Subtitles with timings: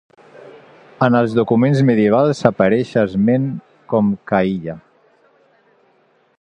[1.07, 3.47] En els documents medievals apareix esment
[3.95, 4.79] com Ca Illa.